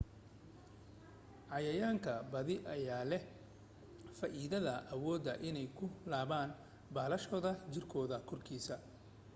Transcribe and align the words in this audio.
cayayaanka 1.49 2.11
badi 2.31 2.55
ayaa 2.75 3.03
leh 3.11 3.23
faa'idada 4.17 4.73
awooda 4.93 5.31
inay 5.47 5.67
ku 5.77 5.85
laaban 6.11 6.49
baalashooda 6.95 7.51
jirkooda 7.73 8.15
korkiisa 8.29 8.75